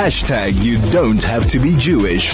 [0.00, 2.32] Hashtag you don't have to be Jewish.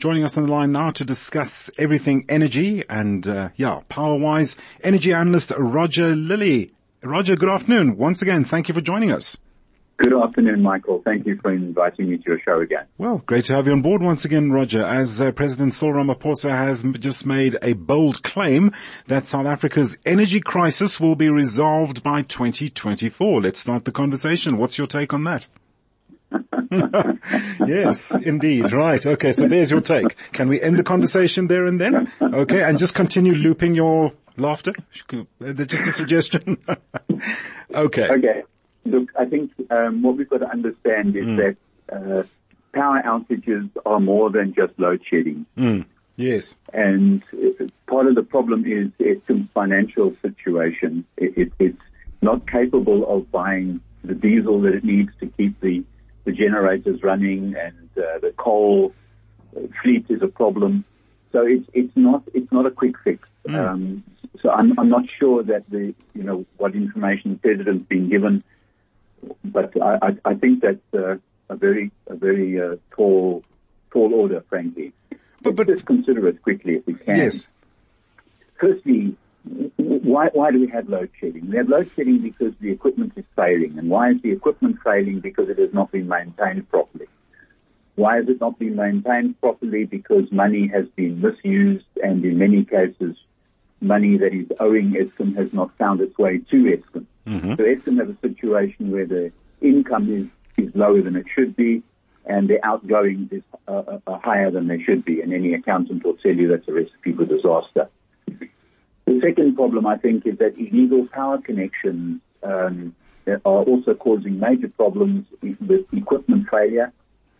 [0.00, 5.12] Joining us on the line now to discuss everything energy and, uh, yeah, power-wise, energy
[5.12, 6.72] analyst Roger Lilly.
[7.02, 7.98] Roger, good afternoon.
[7.98, 9.36] Once again, thank you for joining us.
[9.98, 11.02] Good afternoon, Michael.
[11.04, 12.86] Thank you for inviting me to your show again.
[12.96, 16.48] Well, great to have you on board once again, Roger, as uh, President Cyril Ramaphosa
[16.48, 18.72] has just made a bold claim
[19.08, 23.42] that South Africa's energy crisis will be resolved by 2024.
[23.42, 24.56] Let's start the conversation.
[24.56, 25.46] What's your take on that?
[27.66, 28.72] yes, indeed.
[28.72, 29.04] Right.
[29.04, 29.32] Okay.
[29.32, 30.16] So there's your take.
[30.32, 32.10] Can we end the conversation there and then?
[32.20, 32.62] Okay.
[32.62, 34.72] And just continue looping your laughter?
[35.08, 36.58] Just a suggestion.
[37.74, 38.08] okay.
[38.10, 38.42] Okay.
[38.84, 41.36] Look, I think um, what we've got to understand is mm.
[41.36, 42.22] that uh,
[42.72, 45.46] power outages are more than just load shedding.
[45.56, 45.84] Mm.
[46.16, 46.54] Yes.
[46.72, 47.22] And
[47.86, 51.04] part of the problem is Eskom's financial situation.
[51.16, 51.82] It, it, it's
[52.22, 55.84] not capable of buying the diesel that it needs to keep the,
[56.24, 58.94] the generators running, and uh, the coal
[59.82, 60.84] fleet is a problem.
[61.32, 63.28] So it's it's not it's not a quick fix.
[63.46, 63.68] Mm.
[63.68, 64.04] Um,
[64.42, 68.44] so I'm I'm not sure that the you know what information the president's been given
[69.44, 71.16] but I, I, I think that's uh,
[71.48, 73.44] a very a very uh, tall
[73.92, 74.92] tall order, frankly.
[75.42, 77.16] But, but let's consider it quickly if we can.
[77.16, 77.46] Yes.
[78.58, 79.16] Firstly,
[80.10, 81.50] why why do we have load shedding?
[81.50, 85.20] We have load shedding because the equipment is failing, and why is the equipment failing?
[85.20, 87.06] Because it has not been maintained properly.
[87.96, 89.84] Why has it not been maintained properly?
[89.84, 93.16] Because money has been misused, and in many cases,
[93.80, 97.06] money that is owing Eskom has not found its way to Eskom.
[97.26, 97.54] Mm-hmm.
[97.56, 101.82] So Eskom have a situation where the income is, is lower than it should be,
[102.24, 105.20] and the outgoings is uh, uh, uh, higher than they should be.
[105.20, 107.88] And any accountant will tell you that's a recipe for disaster.
[109.20, 112.94] The second problem, I think, is that illegal power connections um,
[113.26, 116.92] are also causing major problems with equipment failure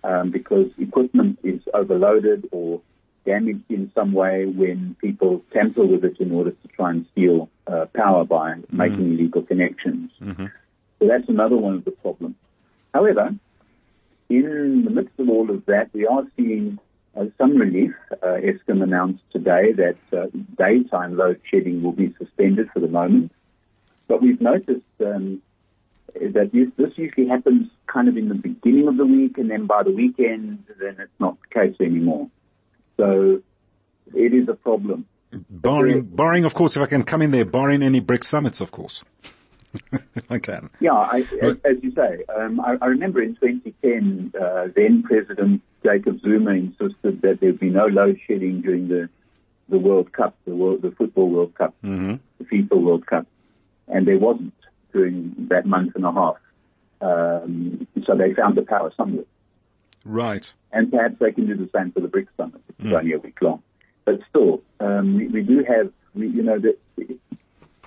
[0.04, 2.82] um, because equipment is overloaded or
[3.24, 7.48] damaged in some way when people tamper with it in order to try and steal
[7.66, 8.76] uh, power by mm-hmm.
[8.76, 10.10] making illegal connections.
[10.20, 10.46] Mm-hmm.
[10.98, 12.36] So that's another one of the problems.
[12.92, 13.34] However,
[14.28, 16.78] in the midst of all of that, we are seeing
[17.38, 17.92] some relief.
[18.22, 20.26] Uh, Eskom announced today that uh,
[20.56, 23.32] daytime load shedding will be suspended for the moment.
[24.08, 25.42] But we've noticed um,
[26.14, 29.66] that this, this usually happens kind of in the beginning of the week, and then
[29.66, 32.28] by the weekend, then it's not the case anymore.
[32.96, 33.42] So
[34.14, 35.06] it is a problem.
[35.48, 38.72] Barring, barring, of course, if I can come in there, barring any BRICS summits, of
[38.72, 39.04] course.
[40.30, 40.70] I can.
[40.80, 45.62] Yeah, I, as, as, you say, um, I, I, remember in 2010, uh, then President
[45.82, 49.08] Jacob Zuma insisted that there be no load shedding during the
[49.68, 52.16] the World Cup, the world, the football World Cup, mm-hmm.
[52.38, 53.26] the FIFA World Cup,
[53.86, 54.52] and there wasn't
[54.92, 56.36] during that month and a half.
[57.00, 59.24] Um, so they found the power somewhere.
[60.04, 60.52] Right.
[60.72, 62.60] And perhaps they can do the same for the BRICS summit.
[62.68, 62.98] It's mm.
[62.98, 63.62] only a week long.
[64.04, 66.76] But still, um, we, we, do have, we, you know, the,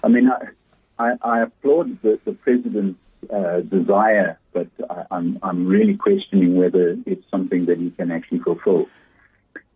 [0.04, 0.48] I mean, I,
[1.00, 3.00] I, I applaud the, the president's
[3.32, 8.40] uh, desire, but I, I'm, I'm really questioning whether it's something that he can actually
[8.40, 8.88] fulfill.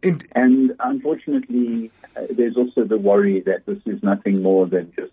[0.03, 5.11] And, and unfortunately, uh, there's also the worry that this is nothing more than just,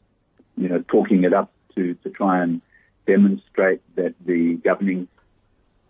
[0.57, 2.61] you know, talking it up to, to try and
[3.07, 5.09] demonstrate that the governing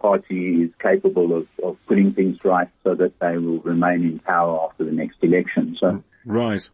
[0.01, 4.69] party is capable of, of putting things right so that they will remain in power
[4.69, 5.77] after the next election.
[5.77, 6.69] So, right.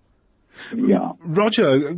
[0.74, 1.12] Yeah.
[1.20, 1.94] Roger,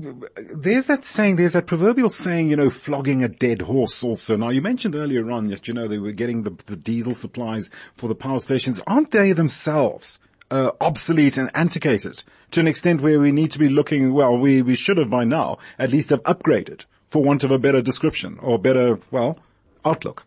[0.55, 4.37] there's that saying, there's that proverbial saying, you know, flogging a dead horse also.
[4.37, 7.71] Now you mentioned earlier on that, you know, they were getting the, the diesel supplies
[7.95, 8.81] for the power stations.
[8.87, 10.19] Aren't they themselves
[10.51, 14.62] uh, obsolete and antiquated to an extent where we need to be looking, well, we,
[14.62, 18.39] we should have by now at least have upgraded for want of a better description
[18.41, 19.39] or better, well,
[19.85, 20.25] outlook.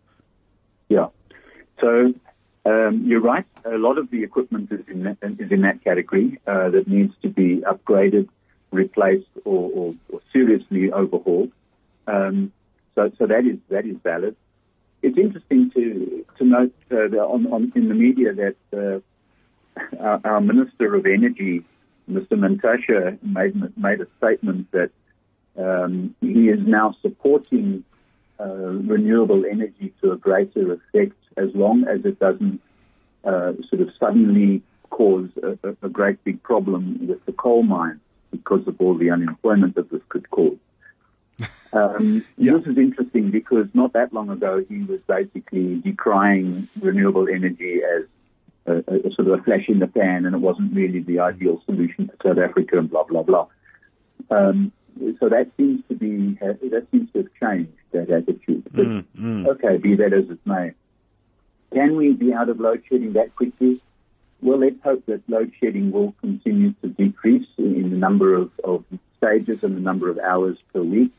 [0.88, 1.08] Yeah.
[1.80, 2.14] So
[2.66, 3.44] um, you're right.
[3.64, 7.14] A lot of the equipment is in that, is in that category uh, that needs
[7.22, 8.28] to be upgraded,
[8.72, 11.52] replaced, or, or, or seriously overhauled.
[12.08, 12.52] Um,
[12.96, 14.34] so, so that is that is valid.
[15.02, 20.40] It's interesting to to note uh, on, on, in the media that uh, our, our,
[20.40, 21.64] Minister of Energy,
[22.10, 22.32] Mr.
[22.32, 24.90] Mantashe, made made a statement that
[25.56, 27.84] um, he is now supporting
[28.40, 32.60] uh, renewable energy to a greater effect as long as it doesn't
[33.24, 38.00] uh, sort of suddenly cause a, a, great big problem with the coal mines
[38.30, 40.56] because of all the unemployment that this could cause.
[41.72, 42.52] Um, yeah.
[42.52, 48.04] This is interesting because not that long ago he was basically decrying renewable energy as
[48.66, 51.60] a, a, sort of a flash in the pan and it wasn't really the ideal
[51.66, 53.48] solution for South Africa and blah, blah, blah.
[54.30, 54.72] Um,
[55.20, 58.64] so that seems to be that seems to have changed that attitude.
[58.72, 59.46] But, mm, mm.
[59.48, 60.72] Okay, be that as it may.
[61.72, 63.80] Can we be out of load shedding that quickly?
[64.42, 68.84] Well, let's hope that load shedding will continue to decrease in the number of, of
[69.16, 71.12] stages and the number of hours per week.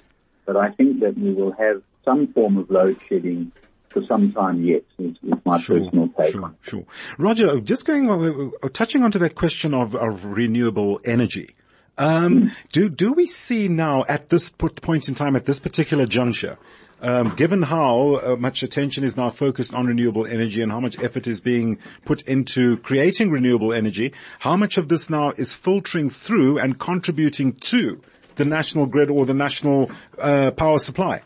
[0.46, 3.52] But I think that we will have some form of load shedding
[3.90, 6.86] for some time yet, is, is my Sure, personal take sure, sure.
[7.18, 11.56] Roger, just going, uh, uh, touching onto that question of, of renewable energy.
[11.98, 16.58] Um, do, do we see now at this point in time, at this particular juncture,
[17.02, 21.02] um, given how uh, much attention is now focused on renewable energy and how much
[21.02, 26.10] effort is being put into creating renewable energy, how much of this now is filtering
[26.10, 28.02] through and contributing to
[28.36, 31.22] the national grid or the national uh, power supply?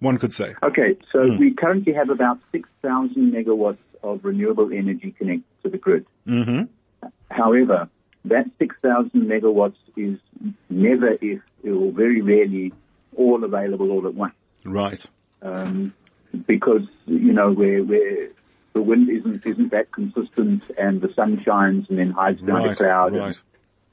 [0.00, 0.54] One could say.
[0.62, 6.06] Okay, so we currently have about 6,000 megawatts of renewable energy connected to the grid.
[6.24, 6.62] hmm
[7.30, 7.88] However,
[8.26, 10.18] that 6,000 megawatts is
[10.68, 12.72] never, if or very rarely,
[13.16, 14.34] all available all at once.
[14.64, 15.04] Right.
[15.42, 15.92] Um,
[16.46, 18.28] because, you know, where, where
[18.74, 22.68] the wind isn't, isn't that consistent and the sun shines and then hides behind a
[22.68, 22.76] Right.
[22.78, 23.40] cloud Right.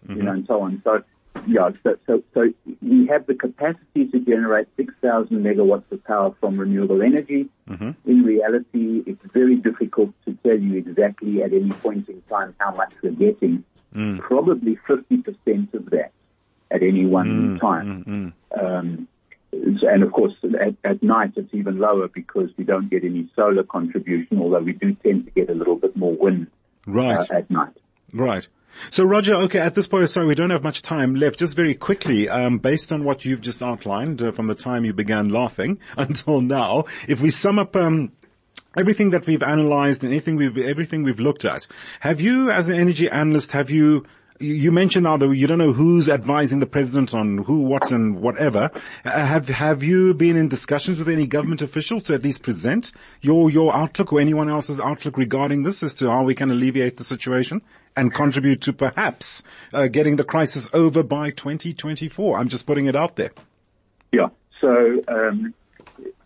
[0.07, 0.81] and, you know, and so on.
[0.83, 1.04] So,
[1.48, 6.57] yeah, so, so, so we have the capacity to generate 6,000 megawatts of power from
[6.60, 7.50] renewable energy.
[7.69, 7.95] Mhm.
[8.06, 12.74] In reality, it's very difficult to tell you exactly at any point in time how
[12.75, 13.63] much we're getting.
[13.95, 14.19] Mm.
[14.19, 16.12] Probably 50% of that
[16.71, 18.04] at any one Mm, time.
[18.06, 18.63] mm, mm.
[18.63, 19.07] Um,
[19.51, 23.63] and of course, at, at night it's even lower because we don't get any solar
[23.63, 26.48] contribution, although we do tend to get a little bit more wind
[26.86, 27.19] Right.
[27.30, 27.74] uh, at night.
[28.13, 28.48] Right.
[28.92, 31.40] So Roger, okay, at this point, sorry, we don't have much time left.
[31.40, 34.94] Just very quickly, um, based on what you've just outlined uh, from the time you
[34.94, 38.12] began laughing until now, if we sum up, um,
[38.78, 41.68] everything that we've analyzed and anything we've, everything we've looked at,
[42.02, 44.06] have you, as an energy analyst, have you,
[44.40, 48.22] you mentioned now that you don't know who's advising the president on who, what, and
[48.22, 48.72] whatever.
[49.04, 52.92] Uh, have have you been in discussions with any government officials to at least present
[53.22, 56.98] your your outlook or anyone else's outlook regarding this as to how we can alleviate
[56.98, 57.62] the situation
[57.96, 59.44] and contribute to perhaps
[59.74, 62.38] uh, getting the crisis over by 2024?
[62.38, 63.32] I'm just putting it out there.
[64.12, 64.30] Yeah.
[64.62, 65.54] So um,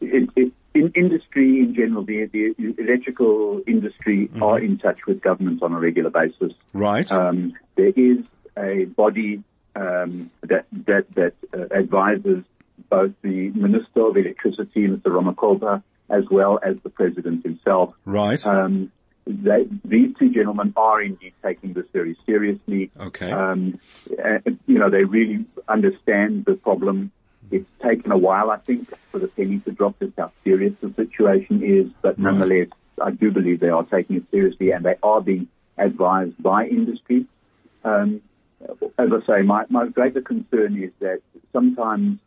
[0.02, 5.62] it, it, in industry in general, the, the electrical industry are in touch with governments
[5.62, 6.54] on a regular basis.
[6.74, 7.10] Right.
[7.12, 8.20] Um, there is
[8.58, 9.44] a body
[9.76, 12.44] um, that that that uh, advises
[12.90, 15.08] both the Minister of Electricity, Mr.
[15.08, 17.94] Ramokgopa, as well as the President himself.
[18.06, 18.44] right.
[18.46, 18.92] Um,
[19.26, 22.92] they, these two gentlemen are indeed taking this very seriously.
[23.00, 23.32] Okay.
[23.32, 23.80] Um,
[24.12, 27.12] uh, you know, they really understand the problem.
[27.54, 30.92] It's taken a while, I think, for the penny to drop just how serious the
[30.96, 32.70] situation is, but nonetheless,
[33.02, 35.48] I do believe they are taking it seriously and they are being
[35.78, 37.26] advised by industry.
[37.84, 38.22] Um,
[38.98, 41.20] as I say, my, my greater concern is that
[41.52, 42.20] sometimes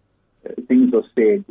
[0.45, 1.45] uh, things are said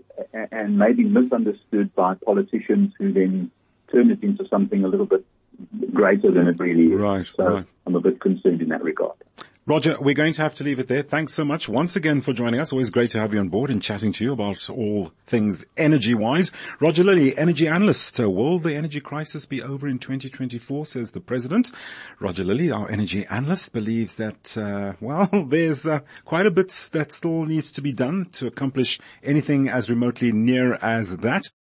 [0.52, 3.52] and maybe misunderstood by politicians who then
[3.92, 5.26] turn it into something a little bit
[5.94, 7.00] greater than it really is.
[7.00, 7.66] Right, so right.
[7.86, 9.18] I'm a bit concerned in that regard.
[9.68, 11.02] Roger, we're going to have to leave it there.
[11.02, 12.72] Thanks so much once again for joining us.
[12.72, 16.52] Always great to have you on board and chatting to you about all things energy-wise.
[16.80, 18.20] Roger Lilly, energy analyst.
[18.20, 21.72] Uh, will the energy crisis be over in 2024, says the president.
[22.20, 27.12] Roger Lilly, our energy analyst, believes that, uh, well, there's uh, quite a bit that
[27.12, 31.50] still needs to be done to accomplish anything as remotely near as that.